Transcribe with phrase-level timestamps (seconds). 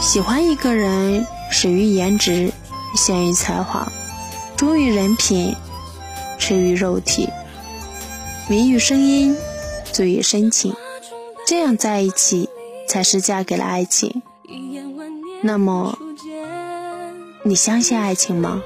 [0.00, 2.50] 喜欢一个人始于颜值
[2.96, 3.86] 陷于才华
[4.56, 5.54] 忠于人品
[6.38, 7.28] 痴于肉体
[8.48, 9.36] 迷于声音
[9.92, 10.74] 醉于深情。
[11.46, 12.48] 这样在一起
[12.88, 14.22] 才是嫁给了爱情。
[15.42, 15.98] 那么
[17.42, 18.62] 你相信爱情吗？